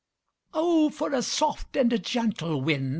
[0.55, 2.89] "O for a soft and gentle wind!"